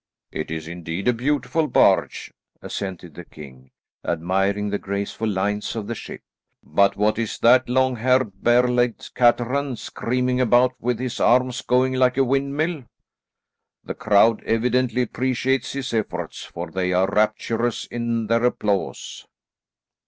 "It 0.31 0.49
is 0.49 0.67
indeed 0.67 1.07
a 1.07 1.13
beautiful 1.13 1.67
barge," 1.67 2.33
assented 2.59 3.13
the 3.13 3.23
king, 3.23 3.69
admiring 4.03 4.71
the 4.71 4.79
graceful 4.79 5.27
lines 5.27 5.75
of 5.75 5.85
the 5.85 5.93
ship. 5.93 6.23
"But 6.63 6.95
what 6.97 7.19
is 7.19 7.37
that 7.37 7.69
long 7.69 7.97
haired, 7.97 8.41
bare 8.41 8.67
legged 8.67 9.13
cateran 9.13 9.75
screaming 9.75 10.41
about 10.41 10.73
with 10.79 10.97
his 10.97 11.19
arms 11.19 11.61
going 11.61 11.93
like 11.93 12.17
a 12.17 12.23
windmill? 12.23 12.85
The 13.83 13.93
crowd 13.93 14.43
evidently 14.43 15.03
appreciates 15.03 15.73
his 15.73 15.93
efforts, 15.93 16.45
for 16.45 16.71
they 16.71 16.93
are 16.93 17.05
rapturous 17.07 17.85
in 17.85 18.25
their 18.25 18.43
applause." 18.43 19.27